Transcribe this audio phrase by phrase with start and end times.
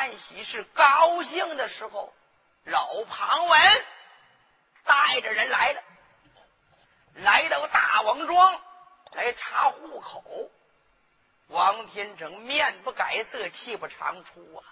[0.00, 2.12] 天成办喜事高兴的时候，
[2.64, 3.60] 老庞文
[4.84, 5.82] 带着人来了，
[7.16, 8.60] 来到大王庄
[9.12, 10.24] 来查户口。
[11.48, 14.62] 王天成面不改色，气不长出啊！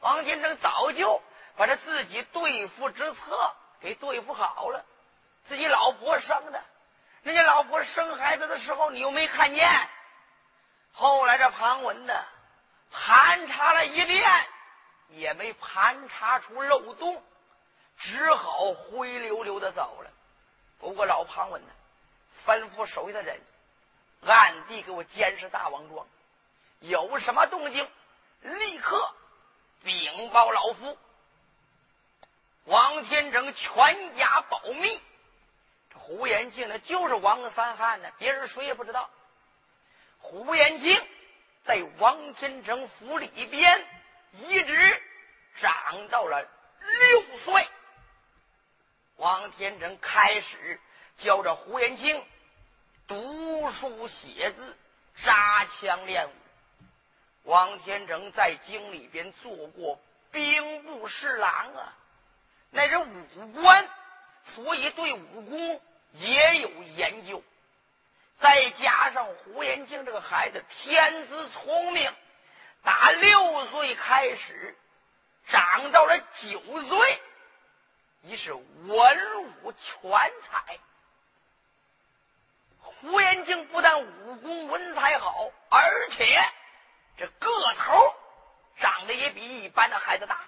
[0.00, 1.22] 王天成早就
[1.56, 4.84] 把这自己对付之策给对付好了。
[5.46, 6.64] 自己老婆生的，
[7.22, 9.88] 人家老婆生孩子的时候，你又没看见。
[10.92, 12.24] 后来这庞文呢，
[12.96, 14.46] 盘查了一遍，
[15.08, 17.20] 也没盘查出漏洞，
[17.98, 20.10] 只好灰溜溜的走了。
[20.78, 21.72] 不过老庞文呢，
[22.46, 23.40] 吩咐手下的人
[24.24, 26.06] 暗地给我监视大王庄，
[26.80, 27.90] 有什么动静，
[28.42, 29.12] 立刻
[29.82, 30.96] 禀报老夫。
[32.66, 35.02] 王天成全家保密。
[35.92, 39.10] 这胡延庆呢，就是王三汉呢，别人谁也不知道。
[40.20, 41.08] 胡延庆
[41.64, 43.86] 在王天成府里边
[44.32, 45.02] 一直
[45.60, 46.46] 长到了
[46.80, 47.66] 六岁。
[49.16, 50.80] 王天成开始
[51.18, 52.24] 教着胡延庆
[53.06, 54.76] 读书写字、
[55.22, 56.32] 扎枪练武。
[57.44, 59.98] 王天成在京里边做过
[60.30, 61.96] 兵部侍郎啊，
[62.70, 63.88] 那是武官，
[64.54, 65.80] 所以对武功。
[66.16, 67.42] 也有研究，
[68.40, 72.12] 再加上胡延庆这个孩子天资聪明，
[72.82, 74.76] 打六岁开始
[75.46, 77.22] 长到了九岁，
[78.22, 80.10] 已是文武全
[80.50, 80.78] 才。
[82.80, 86.38] 胡延庆不但武功文采好，而且
[87.16, 88.14] 这个头
[88.78, 90.40] 长得也比一般的孩子大。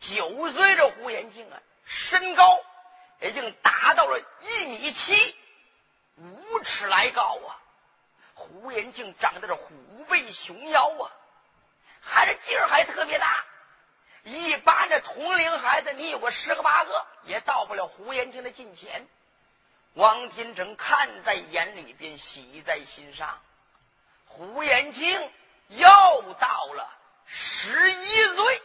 [0.00, 2.60] 九岁这胡延庆啊，身高。
[3.24, 5.36] 已经达到了一米七
[6.16, 7.56] 五尺来高啊！
[8.34, 9.72] 胡延庆长得是虎
[10.08, 11.10] 背熊腰啊，
[12.00, 13.44] 还是劲儿还特别大。
[14.24, 19.06] 一般的同龄孩子，你有个十个八个，也到不了胡延庆的近前。
[19.94, 23.38] 王天成看在眼里边，喜在心上。
[24.26, 25.30] 胡延庆
[25.68, 25.86] 又
[26.38, 26.88] 到了
[27.26, 28.62] 十一岁，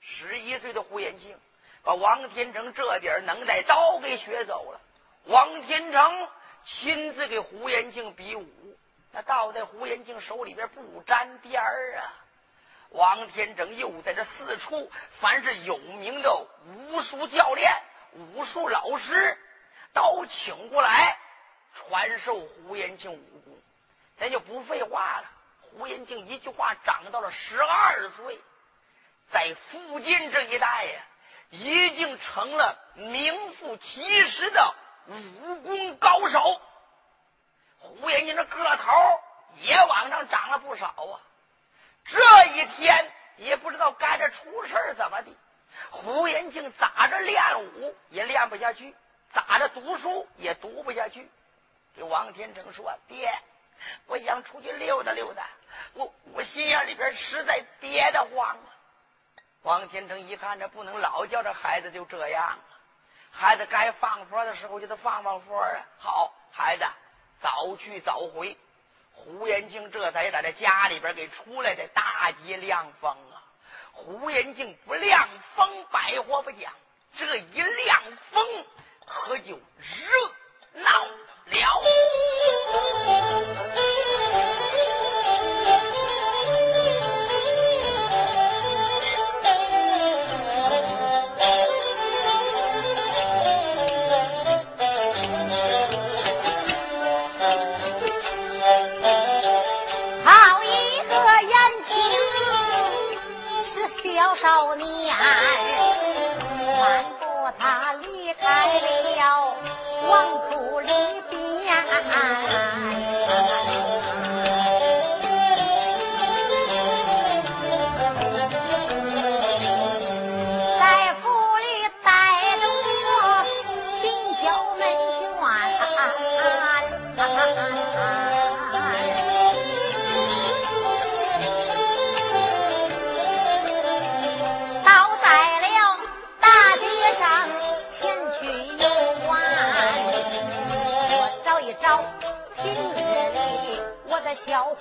[0.00, 1.38] 十一岁的胡延庆。
[1.82, 4.80] 把王天成这点能耐都给学走了。
[5.26, 6.28] 王天成
[6.66, 8.76] 亲自给胡延庆比武，
[9.12, 12.02] 那倒在胡延庆手里边不沾边儿啊。
[12.90, 14.90] 王天成又在这四处，
[15.20, 17.72] 凡是有名的武术教练、
[18.12, 19.38] 武术老师，
[19.92, 21.16] 都请过来
[21.74, 23.56] 传授胡延庆武功。
[24.18, 25.30] 咱就不废话了。
[25.60, 28.40] 胡延庆一句话，长到了十二岁，
[29.30, 31.00] 在附近这一带呀。
[31.50, 34.74] 已经成了名副其实的
[35.08, 36.60] 武功高手。
[37.78, 38.92] 胡延庆这个头
[39.56, 41.20] 也往上涨了不少啊！
[42.04, 45.30] 这一天也不知道该着出事怎么的，
[45.90, 48.94] 胡延庆咋着练武也练不下去，
[49.32, 51.30] 咋着读书也读不下去。
[51.94, 53.32] 给王天成说：“爹，
[54.06, 55.48] 我想出去溜达溜达，
[55.94, 58.68] 我我心眼里边实在憋得慌啊。”
[59.62, 62.58] 王天成一看，这不能老叫这孩子就这样啊！
[63.38, 65.76] 孩子该放佛的时候就得放放佛啊！
[65.98, 66.86] 好，孩子
[67.42, 68.56] 早去早回。
[69.12, 73.36] 胡延庆这才在这家里边给出来的大街亮风啊！
[73.92, 76.72] 胡延庆不亮风，百货不讲，
[77.18, 78.02] 这一亮
[78.32, 78.64] 风
[79.04, 81.04] 可就热闹
[81.46, 81.82] 了。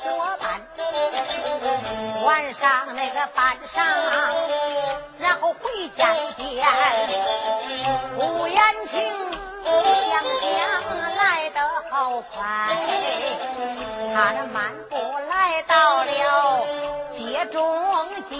[0.05, 0.61] 小伙伴，
[2.23, 3.83] 晚上那个班上，
[5.17, 6.63] 然后回家见
[8.15, 8.55] 吴延
[8.87, 9.01] 庆，
[9.63, 10.55] 想想
[11.15, 11.59] 来得
[11.89, 12.37] 好快，
[14.13, 14.95] 他这漫步
[15.27, 16.63] 来到了
[17.11, 18.37] 街中间。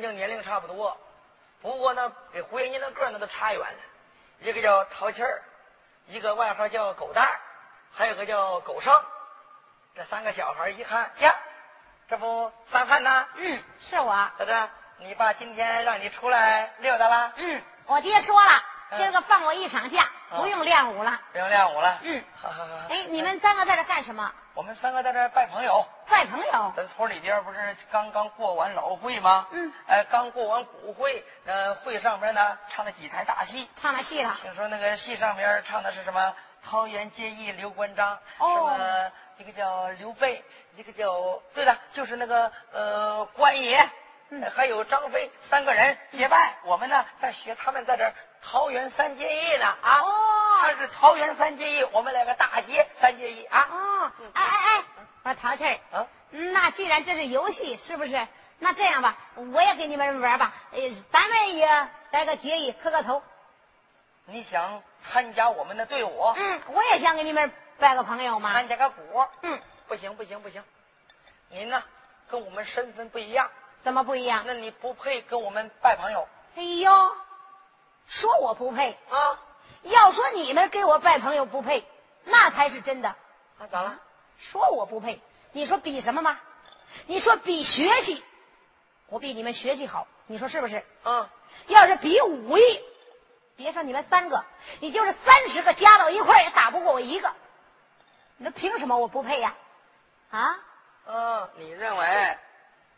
[0.00, 0.96] 都是跟这胡延庆年龄差不多，
[1.60, 3.78] 不过呢，给胡延庆的个那都差远了。
[4.40, 5.42] 一个叫淘气儿，
[6.06, 7.40] 一个外号叫狗蛋儿，
[7.92, 8.92] 还有个叫狗剩。
[9.94, 11.34] 这三个小孩一看呀，
[12.08, 13.26] 这不三汉呐？
[13.34, 14.30] 嗯，是我。
[14.38, 14.68] 在这。
[15.00, 17.32] 你爸今天让你出来溜达了？
[17.36, 18.62] 嗯，我爹说了，
[18.96, 21.20] 今儿个放我一场假，不用练武了。
[21.32, 21.98] 不用练武了。
[22.02, 22.74] 嗯，好好好。
[22.88, 24.30] 哎，你们三个在这干什么？
[24.54, 25.86] 我们三个在这拜朋友。
[26.08, 26.72] 拜朋友。
[26.76, 29.46] 咱村里边不是刚刚过完老会吗？
[29.52, 29.72] 嗯。
[29.86, 33.68] 哎，刚过完古会，呃，会上边呢唱了几台大戏。
[33.76, 34.36] 唱了戏了。
[34.42, 36.34] 听说那个戏上边唱的是什么？
[36.64, 38.18] 桃园结义刘关张。
[38.38, 38.70] 哦。
[38.70, 39.12] 什么？
[39.38, 40.42] 一个叫刘备，
[40.74, 41.40] 一个叫……
[41.54, 43.88] 对了，就是那个呃关爷。
[44.54, 50.00] 还有张飞三个人结拜，我们呢在学他们在这桃园三结义呢啊！
[50.00, 50.12] 哦，
[50.62, 53.68] 他是桃园三结义，我们来个大街三结义啊！
[53.70, 54.84] 哦，哎哎哎，
[55.24, 58.26] 我说淘气儿啊，那既然这是游戏，是不是？
[58.58, 59.16] 那这样吧，
[59.52, 60.80] 我也给你们玩吧，呃，
[61.12, 61.66] 咱们也
[62.10, 63.22] 来个结义，磕个头。
[64.26, 66.32] 你想参加我们的队伍？
[66.36, 68.52] 嗯，我也想给你们拜个朋友嘛。
[68.52, 69.24] 参加个鼓？
[69.42, 70.62] 嗯，不行不行不行，
[71.50, 71.82] 您呢
[72.28, 73.50] 跟我们身份不一样。
[73.82, 74.42] 怎么不一样？
[74.46, 76.26] 那你不配跟我们拜朋友。
[76.56, 77.16] 哎呦，
[78.08, 79.38] 说我不配啊？
[79.82, 81.86] 要说你们给我拜朋友不配，
[82.24, 83.14] 那才是真的。
[83.58, 83.98] 那咋了？
[84.38, 85.20] 说我不配？
[85.52, 86.38] 你说比什么吗？
[87.06, 88.24] 你说比学习，
[89.08, 90.84] 我比你们学习好，你说是不是？
[91.04, 91.30] 啊。
[91.66, 92.80] 要是比武艺，
[93.56, 94.44] 别说你们三个，
[94.80, 97.32] 你就是三十个加到一块也打不过我一个。
[98.38, 99.54] 你说凭什么我不配呀？
[100.30, 100.56] 啊？
[101.06, 102.38] 嗯，你认为？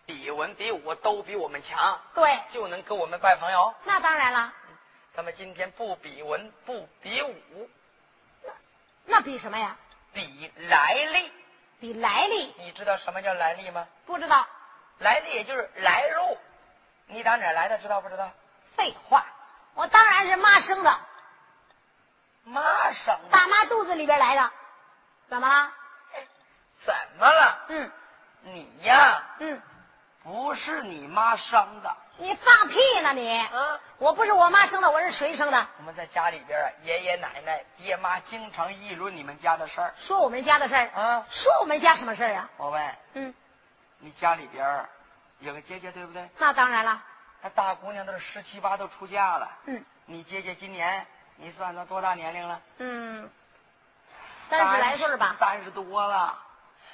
[0.07, 3.73] 比文比武都比我们强，对，就能跟我们拜朋友。
[3.85, 4.53] 那当然了，
[5.15, 7.69] 咱们今天不比文不比武，
[8.45, 8.53] 那
[9.07, 9.77] 那比什么呀？
[10.13, 11.33] 比来历，
[11.81, 12.55] 比来历。
[12.59, 13.87] 你知道什么叫来历吗？
[14.07, 14.47] 不知道。
[14.99, 16.39] 来历也就是来路，
[17.07, 17.79] 你打哪来的？
[17.79, 18.31] 知道不知道？
[18.77, 19.25] 废话，
[19.75, 21.01] 我当然是妈生的。
[22.45, 23.29] 妈生的。
[23.31, 24.51] 大妈肚子里边来的，
[25.29, 25.73] 怎么了？
[26.85, 27.65] 怎么了？
[27.69, 27.91] 嗯，
[28.43, 29.61] 你呀，嗯。
[30.61, 33.39] 不是你妈生的，你放屁呢你！
[33.39, 35.67] 啊，我不是我妈生的，我是谁生的？
[35.79, 42.51] 我们在家里边啊，爷爷奶奶、爹妈经常议论你们家的事儿，说我们家的事儿啊，说我们家什么事儿啊？
[42.59, 43.35] 我问，嗯，
[44.01, 44.87] 你家里边
[45.39, 46.29] 有个姐姐对不对？
[46.37, 47.03] 那当然了，
[47.41, 52.61] 那大姑娘都是十七八都出嫁了，嗯，你姐姐今年你算算多大年龄了？
[52.81, 53.31] 嗯，
[54.51, 56.39] 三十来岁吧，三十多了，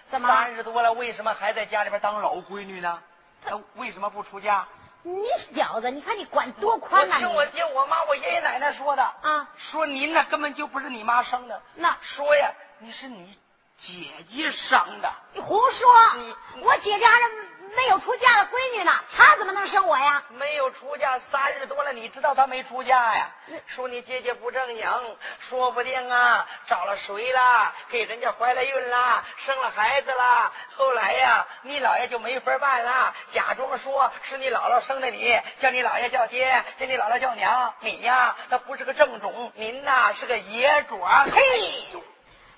[0.08, 0.28] 怎么？
[0.28, 3.02] 三十多了，为什么还在家里边当老闺女呢？
[3.44, 4.66] 他为什么不出家？
[5.02, 5.22] 你
[5.54, 7.18] 小子，你看你管多宽呐！
[7.18, 11.62] 听我爹、我妈、我爷爷奶奶说的啊，说您那根本就不是你妈生的。
[11.76, 12.50] 那说呀，
[12.80, 13.38] 你是你
[13.78, 15.12] 姐姐生的。
[15.32, 16.14] 你胡说！
[16.16, 17.45] 你我姐姐还是。
[17.74, 20.22] 没有出嫁的闺女呢，她怎么能生我呀？
[20.30, 23.28] 没有出嫁三日多了，你知道她没出嫁呀？
[23.66, 30.52] 说你姐姐不正经，说不定啊找了谁了，给人家怀了孕了，生了孩子了。
[30.76, 37.74] 后来呀，你姥爷就没法办了，假装说是你姥姥生的你，叫你姥爷叫爹，叫你姥姥叫娘。
[37.80, 41.00] 你呀，他不是个正种，您呐是个野种。
[41.32, 41.86] 嘿。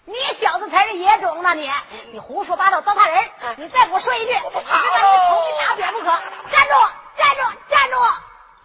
[0.09, 1.53] 你小子才是野种呢！
[1.55, 1.71] 你
[2.12, 3.31] 你胡说八道，糟蹋人！
[3.59, 6.07] 你再给我说一句，我非把你头给打扁不可！
[6.07, 6.75] 站住！
[7.15, 7.59] 站住！
[7.69, 7.97] 站住！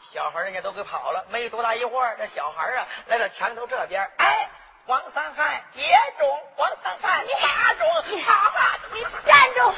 [0.09, 4.49] 小孩人家都给跑了，没多大一会儿，这小孩啊来到墙头这边，哎，
[4.85, 5.85] 王三汉野
[6.17, 9.73] 种，王三汉打中，好吧，你站住！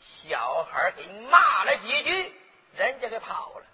[0.00, 2.34] 小孩给骂了几句，
[2.76, 3.66] 人家给跑了。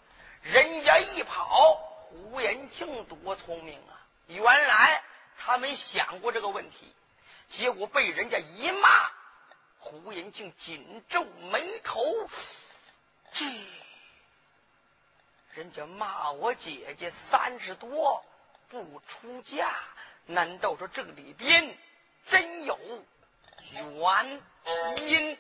[0.43, 1.75] 人家一跑，
[2.11, 3.95] 胡延庆多聪明啊！
[4.27, 5.01] 原来
[5.39, 6.93] 他没想过这个问题，
[7.49, 9.11] 结果被人家一骂，
[9.79, 12.03] 胡延庆紧皱眉头。
[13.33, 13.47] 这
[15.55, 18.23] 人家骂我姐姐三十多
[18.69, 19.75] 不出嫁，
[20.27, 21.77] 难道说这里边
[22.29, 22.79] 真有
[23.63, 24.43] 原
[24.97, 25.39] 因？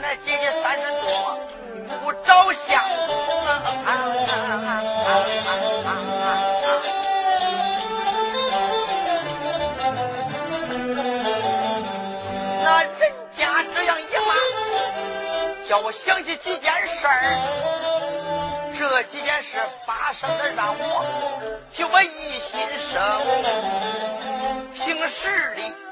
[0.00, 1.36] 那姐姐三十多
[2.00, 2.82] 不着相，
[12.62, 13.40] 那人家
[13.74, 14.30] 这样一骂，
[15.68, 17.08] 叫我想起几件事，
[18.78, 21.04] 这几件事发生的让我
[21.74, 23.20] 就我一心生，
[24.74, 25.87] 平时里。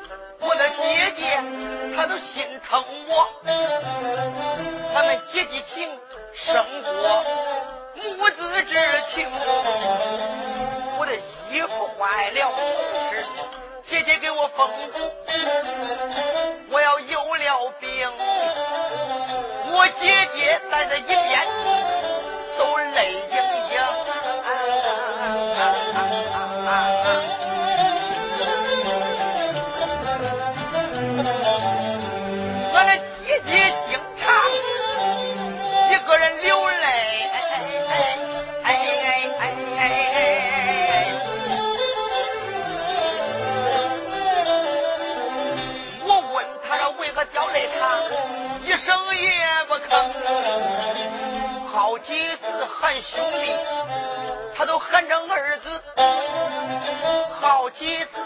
[0.86, 1.42] 姐姐
[1.96, 4.06] 她都心疼我。
[4.96, 5.86] 他们姐弟情
[6.34, 7.24] 胜过
[7.96, 8.74] 母子之
[9.14, 9.28] 情
[10.98, 11.14] 我的
[11.52, 12.50] 衣服坏了
[13.84, 14.98] 姐姐给我缝补
[16.70, 18.10] 我要有了病
[19.70, 22.05] 我姐姐在那一边
[52.16, 53.52] 几次喊兄弟
[54.56, 55.82] 他都喊成儿子
[57.38, 58.25] 好几次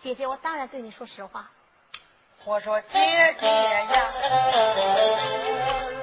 [0.00, 1.50] 姐姐我当然对你说实话。
[2.44, 4.12] 我说姐姐呀，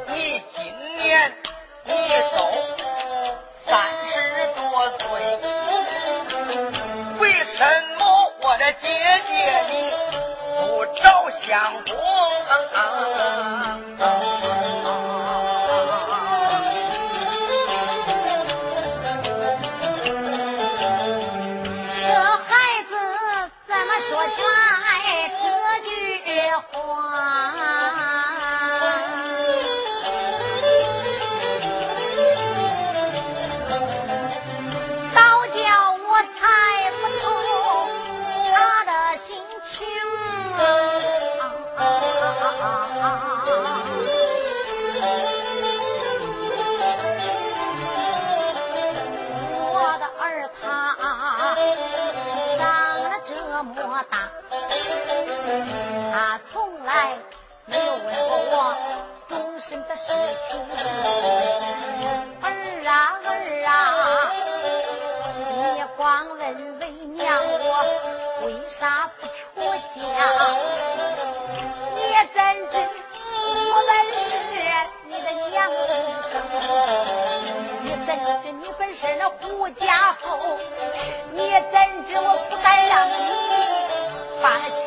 [0.07, 1.33] 你今年
[1.85, 1.93] 你
[2.35, 2.37] 都
[3.65, 4.13] 三十
[4.53, 5.39] 多岁，
[7.19, 8.03] 为什么
[8.41, 8.87] 我的姐
[9.27, 9.31] 姐
[9.69, 9.93] 你？
[10.55, 11.93] 不找相公，
[66.05, 66.85] 枉问为
[67.15, 69.33] 娘我为啥不出
[69.95, 69.97] 嫁？
[71.95, 71.99] 你
[72.31, 72.37] 怎
[72.69, 72.73] 知
[73.73, 74.37] 我本是
[75.07, 75.57] 你的娘
[76.29, 76.31] 生？
[77.81, 78.07] 你怎
[78.43, 79.83] 知你本是那胡家
[80.21, 80.25] 后？
[81.31, 81.37] 你
[81.71, 81.73] 怎
[82.05, 83.11] 知我不敢让你
[84.43, 84.45] 把
[84.75, 84.85] 亲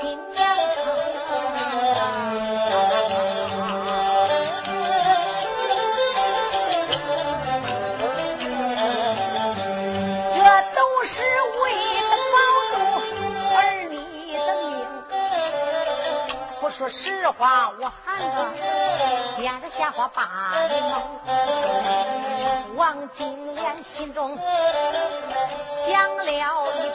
[16.79, 18.53] 说实话，我喊个
[19.37, 20.23] 编着瞎话把
[20.71, 21.03] 你蒙。
[22.77, 24.39] 王金莲心中
[25.85, 26.39] 想了一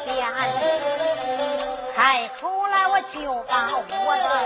[0.05, 0.25] 遍，
[1.93, 4.45] 开口来我就把我的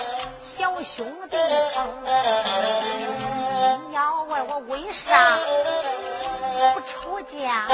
[0.58, 1.38] 小兄弟
[1.72, 1.88] 称。
[3.90, 5.38] 你要问我为啥
[6.74, 7.68] 不出家？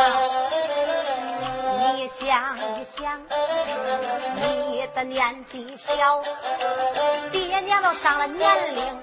[1.74, 3.22] 你想一想，
[4.36, 6.22] 你的年纪小，
[7.32, 9.00] 爹娘都上了年龄，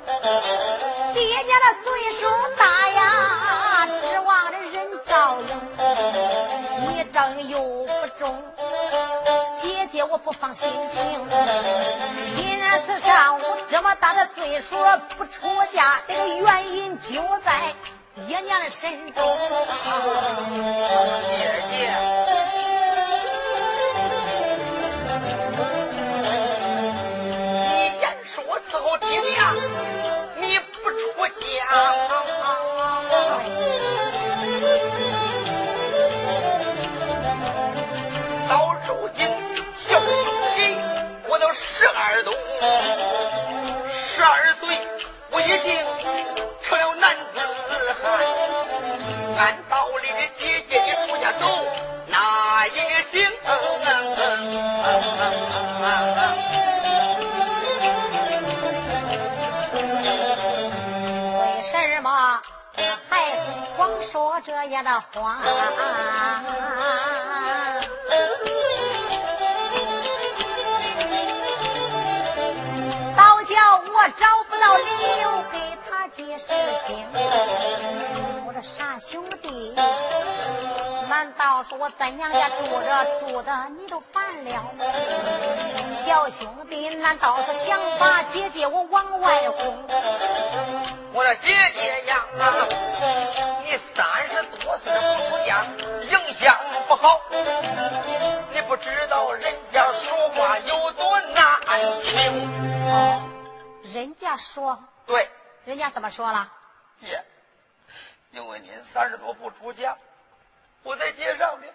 [1.15, 2.21] 爹娘的岁数
[2.57, 5.51] 大呀，指望着人照应，
[6.87, 8.43] 你照应又不中，
[9.61, 11.29] 姐姐我不放心情。
[12.37, 14.77] 因此上午这么大的岁数
[15.19, 17.75] 不出家，这个原因就在
[18.15, 19.39] 爹娘的身中。
[21.27, 22.30] 姐姐。
[28.71, 29.53] 伺候爹娘，
[30.37, 32.90] 你不出家。
[81.81, 84.75] 我在娘家住着住的你都烦了？
[86.05, 89.83] 小兄弟，难道是想把姐姐我往外轰？
[91.15, 92.23] 我说姐姐呀，
[93.65, 95.65] 你三十多岁出家，
[96.03, 96.55] 影响
[96.87, 97.19] 不好。
[98.53, 101.59] 你不知道人家说话有多难
[102.03, 102.13] 听。
[103.91, 105.31] 人家说，对，
[105.65, 106.47] 人家怎么说了？
[107.01, 107.25] 姐，
[108.33, 109.97] 因为您三十多不出家，
[110.83, 111.73] 我在街上面，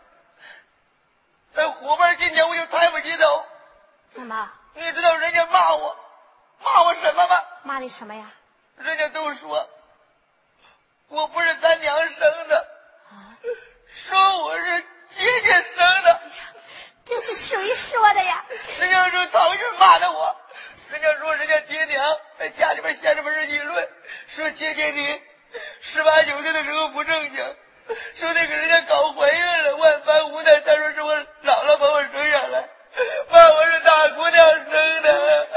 [1.54, 3.46] 在火盆今天我就抬不起头。
[4.14, 5.98] 怎么你知道人家骂我，
[6.64, 7.44] 骂我什么吗？
[7.64, 8.32] 骂你什么呀？
[8.78, 9.70] 人家都说
[11.08, 12.68] 我不是咱娘生的，
[13.10, 13.38] 啊，
[14.08, 16.22] 说我是姐姐生的。
[17.06, 18.44] 这是谁说的呀？
[18.80, 20.36] 人家说讨厌骂的我，
[20.90, 23.90] 人家说人家爹娘在家里边闲着没人议论，
[24.28, 25.22] 说姐姐你
[25.82, 27.56] 十八九岁的时候不正经，
[28.16, 32.68] 说那个人家搞怀孕了，万般无奈，他说是我姥姥把我生下来，
[33.30, 35.48] 骂我是大姑娘生的。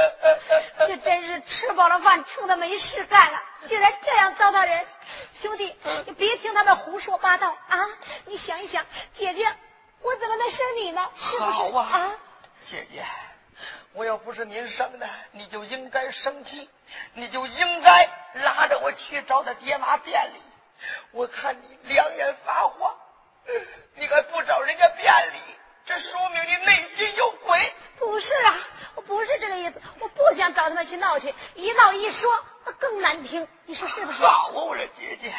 [0.86, 4.86] 这真是吃饱了饭撑的没事干了，竟然这样糟蹋人！
[5.32, 5.74] 兄弟，
[6.06, 7.78] 你别听他们胡说八道啊！
[8.26, 9.46] 你想一想，姐姐，
[10.00, 11.10] 我怎么能生你呢？
[11.16, 12.12] 是不是好啊啊？
[12.64, 13.04] 姐姐，
[13.92, 16.68] 我要不是您生的，你就应该生气，
[17.14, 20.42] 你就应该拉着我去找他爹妈辩理。
[21.12, 22.94] 我看你两眼发花，
[23.94, 25.40] 你还不找人家辩理，
[25.86, 27.72] 这说明你内心有鬼。
[27.98, 28.54] 不是啊，
[28.94, 32.30] 我不是这个意思，我不想找他们去闹去，一闹一说
[32.78, 34.18] 更难听，你说是不是？
[34.18, 35.34] 好啊，我说姐姐，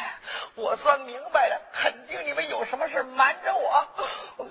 [0.56, 3.88] 我算明白了，肯定你们有什么事瞒着我。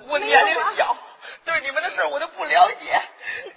[0.08, 0.98] 我年龄小，
[1.46, 3.00] 对你们的事我都不了解。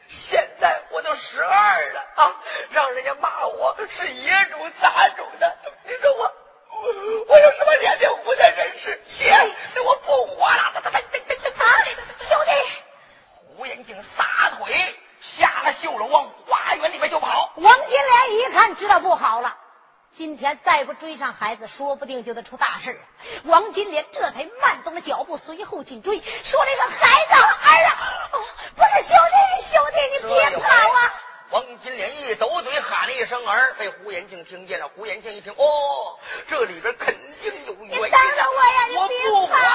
[0.09, 2.37] 现在我都十二了啊，
[2.71, 6.31] 让人家骂我是野种杂种的，你说我
[6.83, 6.89] 我
[7.29, 9.01] 我有什么脸面活在人世？
[9.05, 9.33] 行，
[9.75, 10.73] 那我不活了。
[10.75, 10.83] 啊，
[12.19, 12.51] 兄弟！
[13.57, 17.53] 胡延庆撒腿下了绣楼，往花园里面就跑。
[17.57, 19.57] 王金莲一看，知道不好了。
[20.15, 23.05] 今天再不追上孩子，说不定就得出大事啊！
[23.45, 28.45] 王金莲这才慢动了脚步，随后紧追，说了一声：“孩子，儿啊！”哦，
[28.77, 29.43] 不是兄弟，
[31.53, 34.89] 王金莲一抖嘴，喊了一声“儿”，被胡延庆听见了。
[34.89, 37.97] 胡延庆一听，哦，这里边肯定有冤家。
[37.99, 39.69] 你等等我呀，你不管了。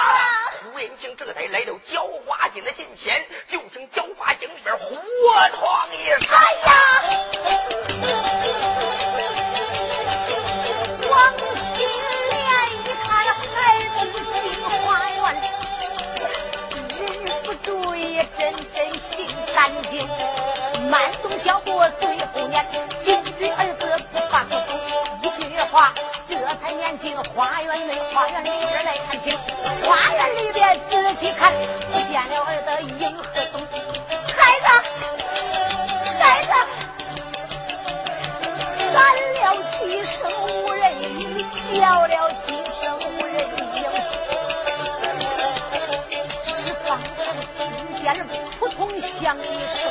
[0.74, 4.96] 胡延庆这才来到焦化井的近前，就听焦化井里边“呼”
[5.30, 6.36] 啊，一声。
[27.24, 29.36] 花园内，花园里边来看清，
[29.84, 31.52] 花园里边仔细看，
[31.92, 33.60] 不见了儿的影和踪。
[34.36, 34.68] 孩子，
[36.20, 36.52] 孩子，
[38.94, 38.98] 喊
[39.34, 39.46] 了
[39.80, 40.18] 几声
[40.64, 40.82] 无人
[41.20, 41.44] 应，
[41.80, 43.36] 叫了几声无人
[43.74, 43.78] 应，
[46.46, 47.20] 是方才
[47.58, 47.58] 听
[48.02, 48.06] 见
[48.60, 49.42] 扑通响一
[49.76, 49.82] 声，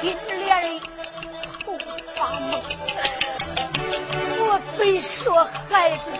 [0.00, 0.80] 金莲
[1.64, 1.76] 头
[2.14, 2.60] 发懵。
[4.38, 6.15] 莫非说孩子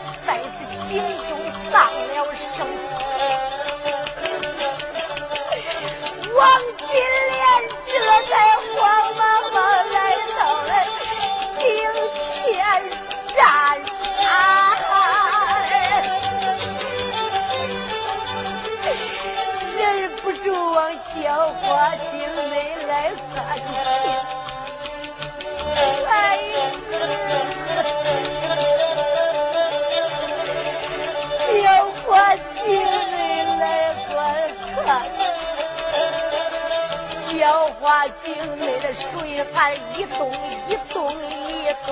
[38.24, 40.33] 井内的水还一动
[40.68, 41.88] 一动一动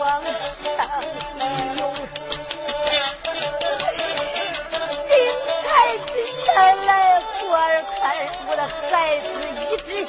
[0.00, 0.74] 往上
[1.78, 1.80] 涌，
[5.08, 5.12] 井
[5.62, 5.66] 台
[6.06, 6.12] 之
[6.44, 6.46] 上
[6.86, 6.90] 来
[7.48, 7.50] 观
[8.00, 8.02] 看，
[8.48, 9.24] 我的孩子
[9.70, 10.08] 一只鞋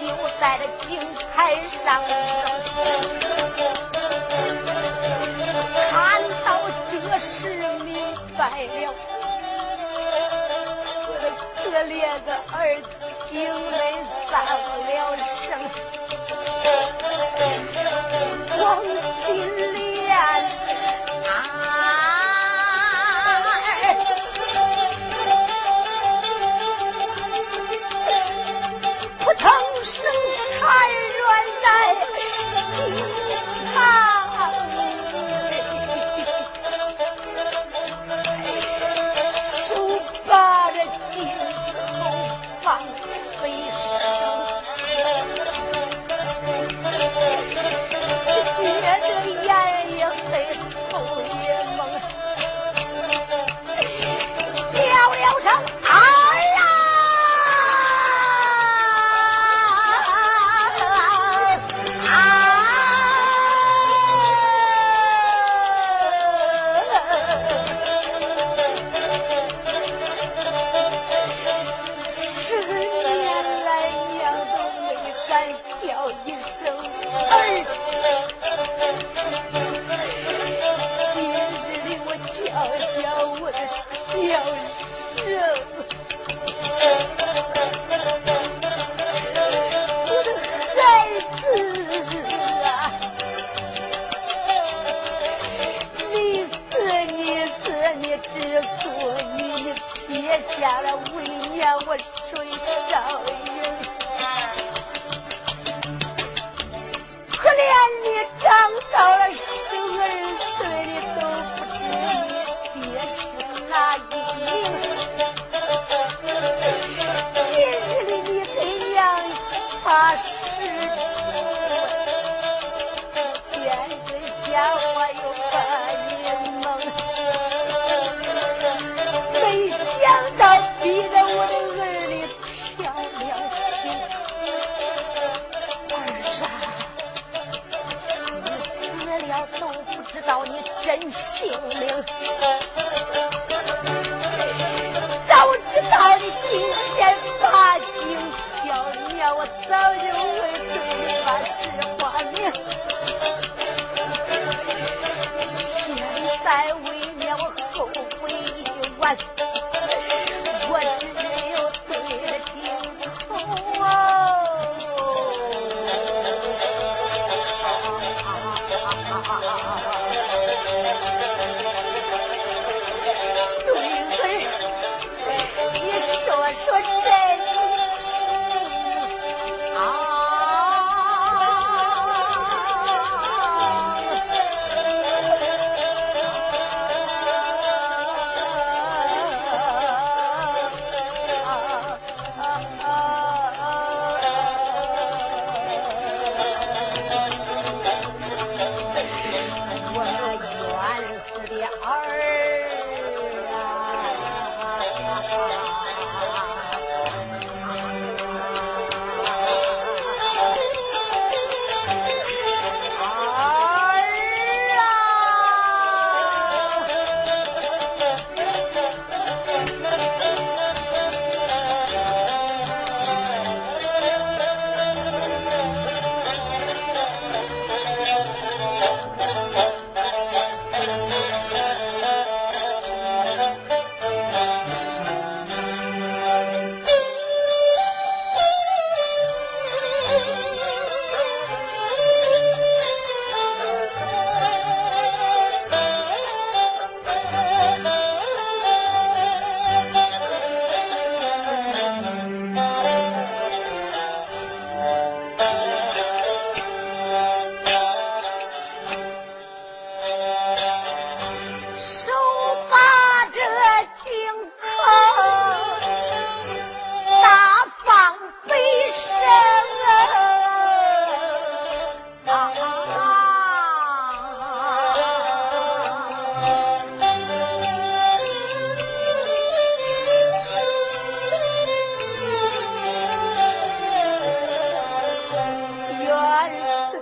[0.40, 0.88] 在这井
[1.34, 1.36] 台
[1.84, 2.10] 上升。
[5.90, 5.92] 看
[6.44, 6.46] 到
[6.90, 7.28] 这时
[7.84, 7.88] 明
[8.36, 8.94] 白了，
[11.06, 11.24] 我的
[11.56, 11.94] 可怜
[12.24, 12.86] 的儿子
[13.30, 13.76] 竟没
[14.30, 15.58] 丧了声。
[18.58, 18.82] 王
[19.26, 19.77] 金
[85.16, 86.07] 是。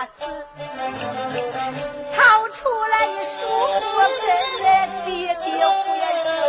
[0.00, 0.24] 杀死，
[2.16, 4.26] 逃出来一束火根，
[5.04, 5.08] 爹
[5.44, 6.40] 爹胡延寿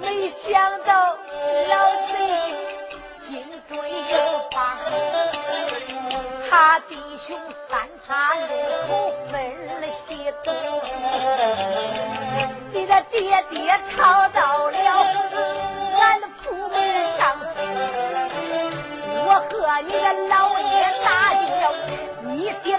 [0.00, 0.02] 没
[0.48, 0.48] 想
[0.84, 0.88] 到
[1.68, 1.72] 老
[2.06, 2.12] 贼
[3.28, 3.28] 紧
[3.68, 3.76] 追
[4.52, 4.56] 发，
[6.48, 6.52] 他
[6.88, 7.72] 弟兄三
[8.06, 8.40] 叉路
[8.88, 9.34] 口分
[9.82, 10.48] 了西东，
[12.72, 14.63] 你的爹爹逃到
[22.62, 22.76] 你爹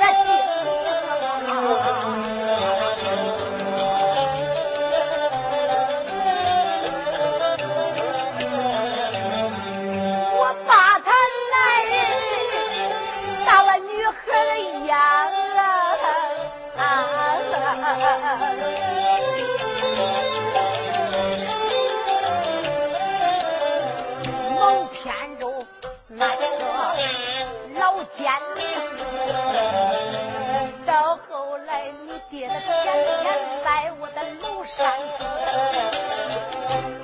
[30.85, 32.85] 到后来，你爹的天
[33.21, 33.25] 天
[33.63, 34.75] 在我的楼上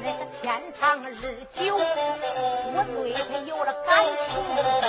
[0.01, 4.80] 那个天长日久，我对他有了感情。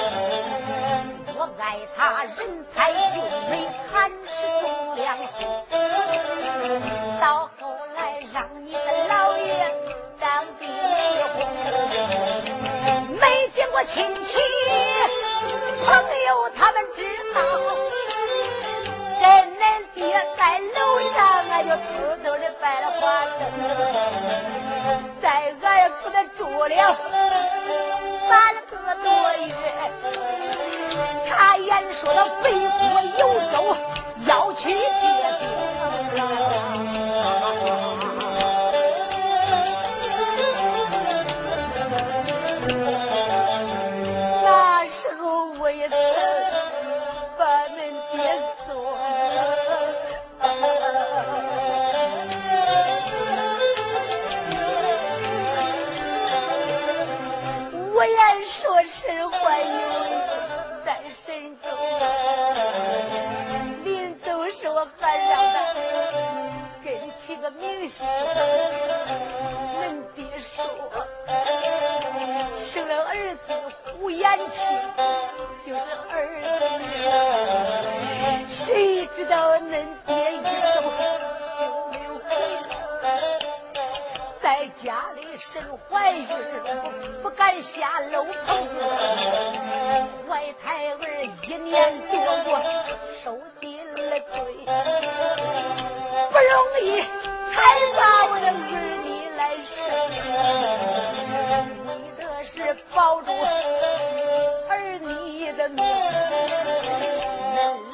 [26.37, 26.97] 住了
[28.29, 29.07] 三个多
[29.47, 29.53] 月，
[31.29, 33.21] 他言说的北国有
[33.51, 33.77] 州
[34.27, 34.71] 要去
[74.53, 74.59] 亲
[75.65, 75.79] 就是
[76.11, 76.15] 儿
[78.47, 79.71] 子，谁知道恁
[80.07, 80.49] 爹一走
[81.59, 82.25] 就没有回
[83.03, 83.05] 来，
[84.43, 84.45] 在
[84.83, 84.87] 家
[85.17, 85.51] 里生
[85.89, 86.27] 怀孕，
[87.23, 88.31] 不敢下楼棚，
[90.29, 90.31] 怀
[90.63, 90.95] 胎儿
[91.43, 91.73] 一年
[92.09, 92.51] 多过
[93.23, 93.63] 受尽
[93.95, 94.31] 了罪，
[96.31, 96.83] 不容易。
[97.55, 97.59] 才
[97.95, 98.51] 把我的儿
[99.05, 99.77] 女来生，
[101.87, 102.55] 为的是
[102.95, 103.29] 保住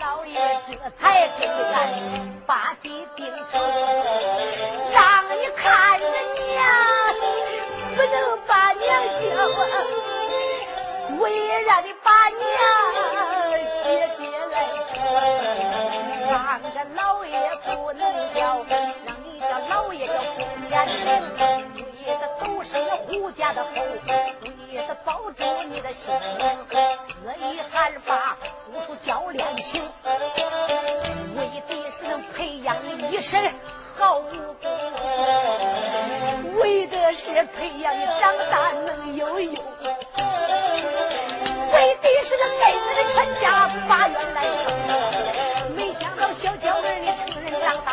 [0.01, 1.77] 老爷这才给俺
[2.47, 3.61] 把计定成，
[4.91, 6.07] 让你看着
[6.47, 6.57] 娘，
[7.95, 8.16] 不能
[8.47, 8.87] 把娘
[9.21, 9.29] 叫，
[11.19, 11.23] 为
[11.64, 12.41] 让你把娘
[13.85, 14.19] 接进
[14.51, 14.55] 来，
[16.31, 16.33] 让
[16.73, 18.03] 这老爷不能
[18.35, 18.64] 叫。
[19.05, 20.39] 让你叫老爷叫胡
[20.71, 20.97] 延庆，
[21.77, 21.85] 为
[22.16, 22.71] 的都是
[23.07, 23.69] 胡家的后，
[24.71, 26.43] 为的保住你的性命，
[27.29, 28.39] 特意还把
[28.72, 29.87] 付出教练情，
[31.37, 33.53] 为的是能培养你一身
[33.99, 34.31] 好武
[34.62, 34.70] 功，
[36.57, 39.55] 为的是培养你长大能有用，
[41.74, 44.72] 为的是能给你的全家发愿来生。
[45.76, 47.93] 没想到小娇儿你成人长大。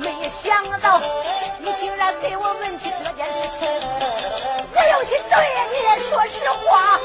[0.00, 1.00] 没想到
[1.60, 3.68] 你竟然给我问起这件事情，
[4.74, 5.38] 我有心对
[5.70, 5.76] 你
[6.10, 6.98] 说实话，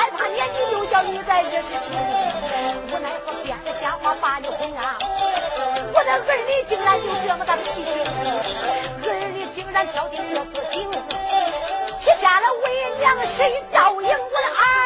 [0.00, 1.92] 害怕年纪又小你再惹事情，
[2.88, 4.96] 无奈何编的瞎话把你哄啊！
[5.92, 7.90] 我的儿女竟然就这么大的脾气，
[9.04, 10.90] 儿女竟然挑剔这次井，
[12.00, 14.79] 撇下了为娘谁照应我的儿？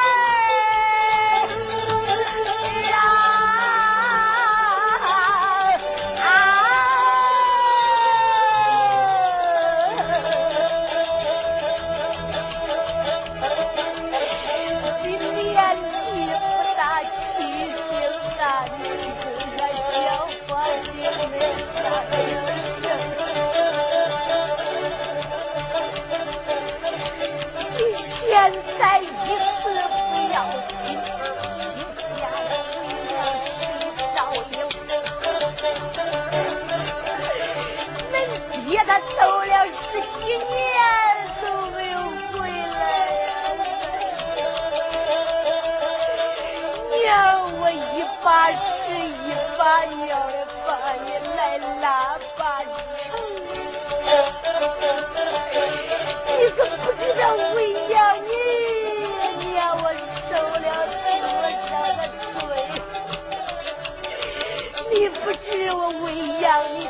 [48.35, 50.69] 八十一把要的把
[51.07, 52.67] 你来拉把成。
[56.37, 57.21] 你可不知道
[57.55, 57.57] 为
[57.91, 57.95] 养
[58.27, 58.35] 你，
[59.39, 59.85] 你让我
[60.29, 61.07] 受了多
[61.69, 62.01] 少的
[62.41, 62.43] 罪。
[64.91, 66.07] 你不知我为
[66.41, 66.84] 养你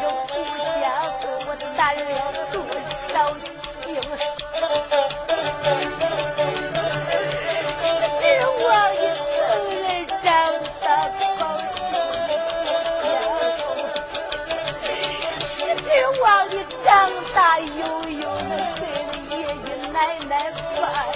[20.81, 21.13] 奶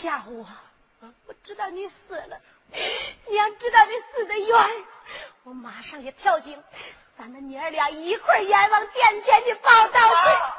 [0.00, 0.46] 吓唬我，
[1.26, 2.40] 我知道你死了，
[3.28, 4.84] 娘知道你死的冤，
[5.44, 6.62] 我马上也跳井，
[7.18, 10.14] 咱们娘儿俩一块儿阎王殿前去报道去。
[10.14, 10.54] 妈，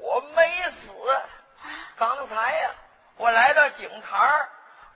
[0.00, 1.22] 我没死。
[1.96, 2.70] 刚才呀、
[3.18, 4.48] 我来到井台儿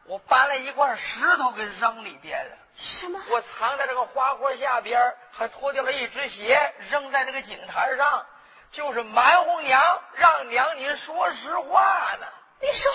[0.04, 2.56] 我搬了一块石头给扔里边了。
[2.74, 3.22] 什么？
[3.28, 8.24] 我藏在这个花坡下边，还脱掉了一只鞋，扔在这个井台上，
[8.72, 12.26] 就是瞒哄娘，让娘您说实话呢。
[12.60, 12.90] 你说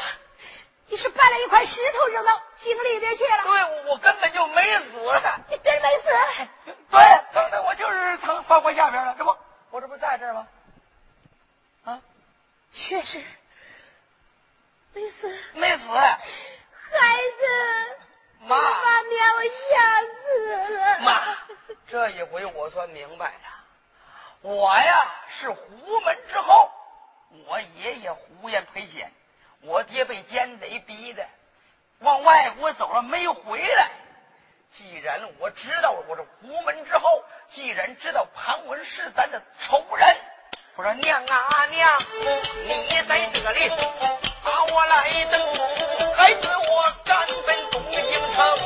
[0.94, 3.42] 你是搬了一块石头扔到井里边去了？
[3.42, 4.84] 对，我我根本就没死。
[5.50, 6.72] 你真没死？
[6.92, 7.02] 对，
[7.34, 9.36] 刚才我就是藏花坡下边了，这不，
[9.72, 10.48] 我这不在这儿吗？
[11.86, 12.00] 啊，
[12.72, 13.24] 确实
[14.94, 15.36] 没死。
[15.54, 15.84] 没死。
[15.88, 16.20] 孩
[17.40, 17.98] 子，
[18.42, 21.00] 妈你把娘我吓死了。
[21.00, 21.38] 妈，
[21.88, 23.64] 这一回我算明白了，
[24.42, 26.72] 我呀是胡门之后，
[27.48, 29.12] 我爷爷胡延赔钱，
[29.66, 31.26] 我爹被奸贼逼的
[32.00, 33.90] 往外国走了没回来。
[34.72, 40.18] 既然我知道了我是胡门之后，既然知道庞文是咱的仇人，
[40.76, 41.98] 我说娘啊娘，
[42.66, 43.70] 你在这里
[44.44, 45.40] 把我来等，
[46.16, 48.02] 孩子我赶奔东京
[48.34, 48.58] 城。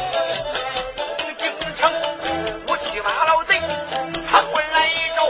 [0.95, 1.93] 东京城，
[2.68, 3.60] 我去把老贼
[4.30, 5.30] 庞文来找，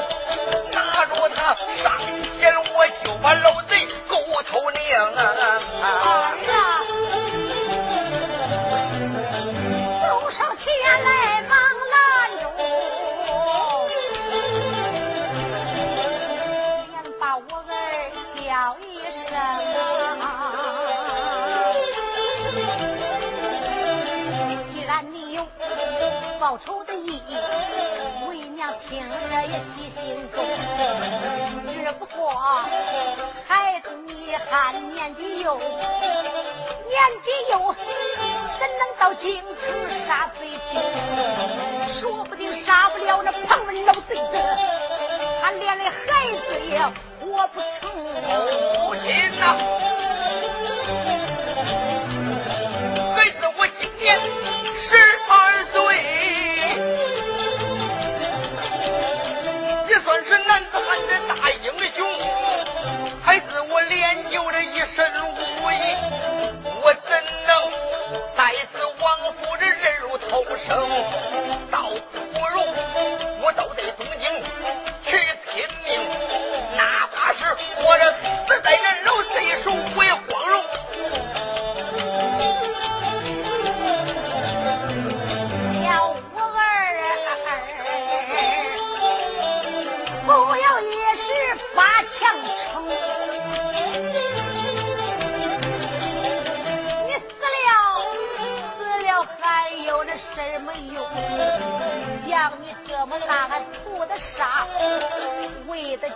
[0.71, 1.99] 拿住他上
[2.39, 3.61] 前我就把老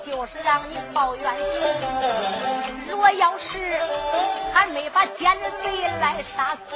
[0.06, 1.34] 就是让你抱怨。
[2.88, 3.80] 若要是
[4.54, 6.76] 还没把奸贼来杀死，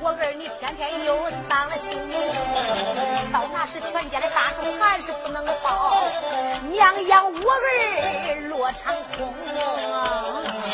[0.00, 2.16] 我儿你天天又丧了性命，
[3.32, 6.02] 到那时全家的大仇还是不能报，
[6.70, 9.34] 娘养我儿落长空。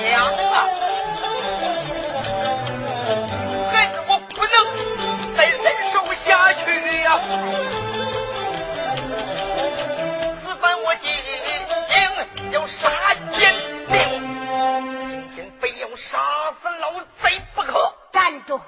[0.01, 0.69] 娘啊！
[3.73, 4.55] 孩子，我不能
[5.37, 5.63] 再忍
[5.93, 6.59] 受下去
[7.03, 7.19] 呀、
[12.51, 13.55] 要杀奸
[13.87, 14.21] 佞，
[15.13, 17.95] 今天非要杀死老贼不可。
[18.13, 18.61] 站住！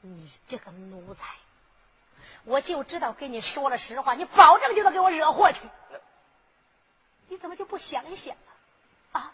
[0.00, 1.28] 你这个奴才，
[2.44, 5.60] 我就知道跟你说了实话，你保证就能给我惹祸去。
[7.28, 8.36] 你怎么就不想一想
[9.12, 9.32] 啊？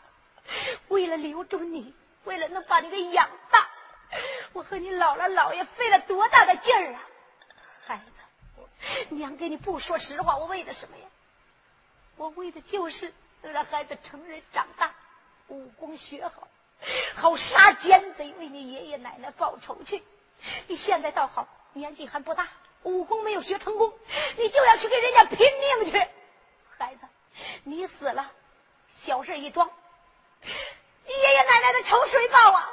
[0.88, 1.94] 为了留住你，
[2.24, 3.66] 为了能把你给养大，
[4.52, 7.00] 我和你姥姥姥爷费了多大的劲儿啊！
[7.86, 11.04] 孩子，娘给你不说实话，我为的什么呀？
[12.20, 13.10] 我为的就是
[13.40, 14.92] 能让孩子成人长大，
[15.48, 16.46] 武功学好，
[17.14, 20.02] 好杀奸贼，为你爷爷奶奶报仇去。
[20.66, 22.46] 你现在倒好，年纪还不大，
[22.82, 23.90] 武功没有学成功，
[24.36, 25.98] 你就要去跟人家拼命去。
[26.76, 27.00] 孩子，
[27.64, 28.30] 你死了，
[29.02, 29.70] 小事一桩，
[30.42, 32.70] 你爷爷奶奶的仇谁报啊？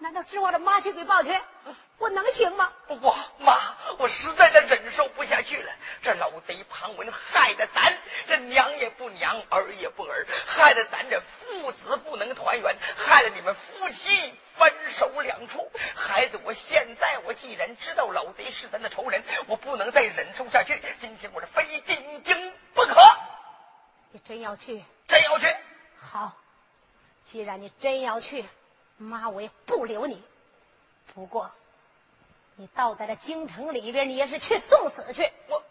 [0.00, 1.38] 难道指望着妈去给报去？
[1.98, 2.72] 我能行吗？
[2.88, 5.70] 我妈，我实在的忍受不下去了。
[6.02, 7.94] 这老贼庞文害得咱
[8.26, 15.70] 这娘也不娘，儿也不儿，害得咱这父子不能团圆，害得你们夫妻分手两处。
[15.94, 20.82] 孩子，我现在我既然知道老贼是咱的仇人，我不能再忍受下去。
[21.02, 22.94] 今天我是非进京不可。
[24.12, 24.82] 你真要去？
[25.06, 25.54] 真要去？
[26.00, 26.32] 好，
[27.26, 28.46] 既然你真要去，
[29.00, 30.22] 妈我也不留你。
[31.14, 31.50] 不过，
[32.56, 35.30] 你倒在这京城里边，你也是去送死去。
[35.48, 35.62] 我，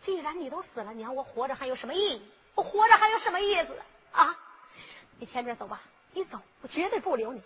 [0.00, 2.32] 既然你都死了，娘我活着还有什么意义？
[2.54, 3.76] 我活着还有什么意思
[4.12, 4.36] 啊？
[5.18, 5.80] 你前边走吧，
[6.12, 7.42] 你走，我绝对不留你。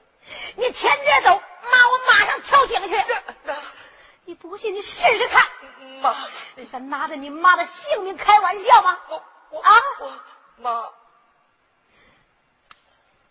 [0.57, 2.95] 你前边走，妈我马上跳井去。
[3.45, 3.57] 这
[4.25, 5.45] 你不信，你试试看。
[6.01, 9.01] 妈，你敢拿着你妈的性命开玩笑吗？
[9.09, 10.13] 我我啊我
[10.59, 10.89] 妈。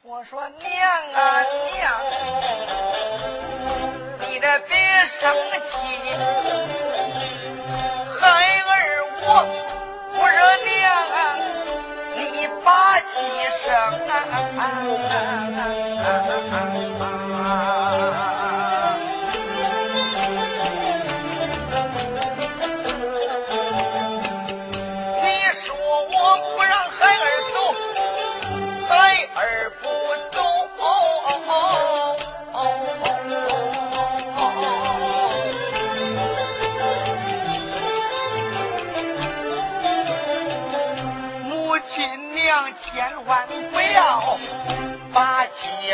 [0.04, 1.42] 我说娘啊
[1.76, 1.94] 娘，
[4.20, 4.76] 你这别
[5.20, 5.32] 生
[5.70, 5.78] 气，
[8.20, 8.26] 孩
[8.58, 8.72] 儿
[9.22, 9.24] 我，
[10.18, 10.82] 我说娘
[11.12, 11.38] 啊，
[12.16, 12.20] 你
[12.64, 13.06] 把气
[13.64, 13.70] 生。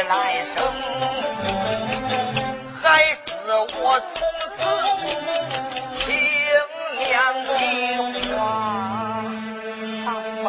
[0.04, 0.56] 来生，
[2.82, 3.32] 孩子
[3.82, 4.20] 我从
[4.56, 4.60] 此
[6.00, 6.06] 听
[7.00, 7.44] 娘
[8.14, 8.38] 的话。
[10.44, 10.48] 妈，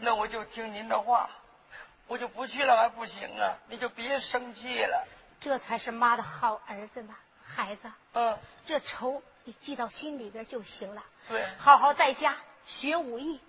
[0.00, 1.28] 那我就听您的话，
[2.06, 3.54] 我就不去了还不行啊？
[3.68, 5.06] 你就别生气了。
[5.40, 7.92] 这才是妈的好儿子呢，孩子。
[8.14, 11.02] 嗯，这仇你记到心里边就行了。
[11.28, 12.34] 对好好在家
[12.64, 13.40] 学武艺，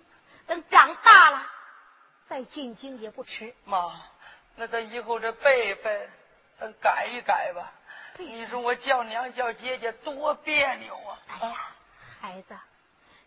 [0.46, 1.42] 等长大了
[2.28, 3.54] 再再进京也不迟。
[3.64, 3.98] 妈，
[4.56, 6.10] 那咱以后这辈分，
[6.58, 7.70] 咱改一改吧。
[8.18, 11.18] 你说我叫娘叫姐姐多别扭啊！
[11.28, 11.56] 哎呀，
[12.18, 12.56] 孩子，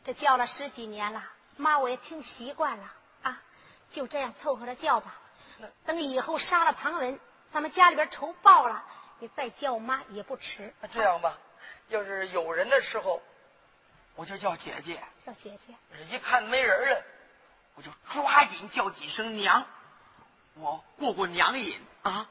[0.03, 1.23] 这叫了十几年了，
[1.57, 3.39] 妈我也听习惯了啊，
[3.91, 5.15] 就这样凑合着叫吧。
[5.85, 7.19] 等以后杀了旁文，
[7.51, 8.83] 咱们家里边仇报了，
[9.19, 10.73] 你再叫妈也不迟。
[10.81, 11.37] 那这样吧，
[11.89, 13.21] 要是有人的时候，
[14.15, 15.75] 我就叫姐姐；叫姐姐。
[16.07, 17.03] 一看没人了，
[17.75, 19.63] 我就抓紧叫几声娘，
[20.59, 22.29] 我过过娘瘾啊。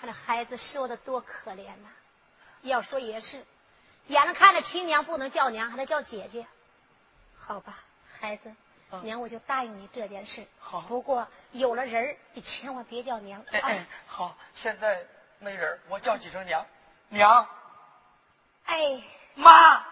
[0.00, 1.88] 看这孩子说的多可怜呐！
[2.62, 3.44] 要说也是，
[4.06, 6.46] 眼睛看着亲娘不能叫娘，还得叫姐姐。
[7.38, 7.78] 好吧，
[8.20, 8.54] 孩子，
[9.02, 10.46] 娘我就答应你这件事。
[10.60, 10.80] 好。
[10.82, 13.42] 不过有了人你千万别叫娘。
[13.50, 15.04] 哎哎，好，现在
[15.40, 16.64] 没人我叫几声娘，
[17.08, 17.48] 娘。
[18.66, 19.02] 哎，
[19.34, 19.84] 妈。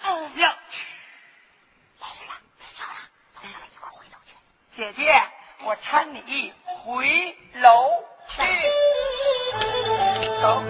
[0.00, 0.54] 哎，娘。
[2.00, 2.94] 来人了，别叫了，
[3.34, 4.34] 走，咱们一块回楼去。
[4.74, 5.22] 姐姐，
[5.64, 6.52] 我搀你
[6.84, 8.08] 回楼。
[8.28, 8.42] 去，
[10.40, 10.62] 走。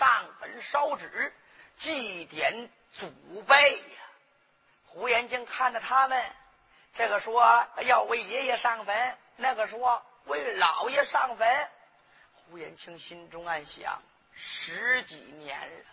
[0.00, 1.30] 上坟烧纸，
[1.76, 3.98] 祭奠祖辈呀。
[4.86, 6.24] 胡延庆看着他们，
[6.94, 11.68] 这个说要为爷爷上坟，那个说为老爷上坟。
[12.32, 14.02] 胡延庆心中暗想：
[14.34, 15.84] 十几年了。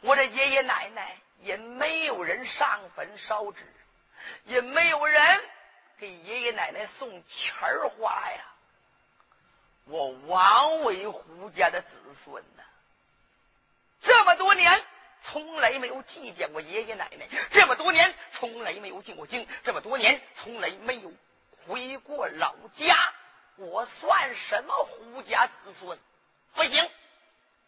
[0.00, 3.60] 我这爷爷奶奶也没有人上坟烧纸，
[4.44, 5.40] 也没有人
[5.98, 7.52] 给爷爷奶奶送钱
[7.90, 8.44] 花呀。
[9.84, 11.88] 我王为胡家的子
[12.24, 12.59] 孙呢，
[14.02, 14.82] 这么多年
[15.24, 21.12] 从来没有祭奠过爷爷奶奶，这么多年从来没有进过京，这么多年从来没有
[21.66, 22.96] 回过老家，
[23.56, 25.98] 我算什么胡家子孙？
[26.54, 26.90] 不行。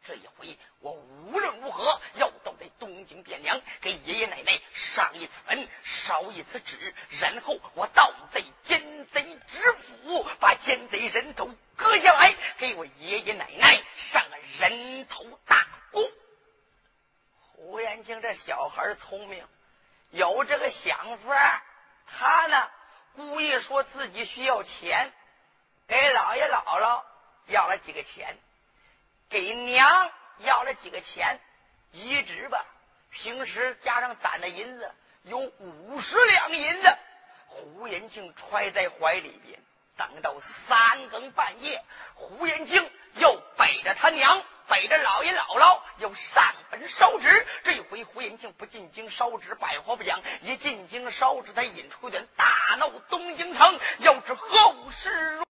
[0.04, 16.10] 这一回，我无论如何要到这东京汴梁，给爷爷奶奶上一次坟，烧一次纸，然后我盗贼奸贼之府，把奸贼人头割下来，给我爷爷奶奶上个人头大功。
[17.64, 19.46] 胡延庆这小孩聪明，
[20.10, 21.62] 有这个想法，
[22.08, 22.68] 他呢
[23.14, 25.12] 故意说自己需要钱，
[25.86, 27.04] 给姥爷姥姥
[27.46, 28.36] 要了几个钱。
[29.30, 31.38] 给娘要了几个钱，
[31.92, 32.66] 一直吧，
[33.12, 34.92] 平时加上攒的银子
[35.22, 36.98] 有五十两银子，
[37.46, 39.60] 胡延庆揣在怀里边。
[39.96, 40.34] 等到
[40.66, 41.80] 三更半夜，
[42.16, 47.46] 胡延庆又背着他娘，背着老爷姥姥，又上坟烧纸。
[47.64, 53.78] 这回胡延庆不进京烧纸，百话不讲；一进京烧纸，他引出点大闹东京城。
[53.98, 55.40] 要知后事如。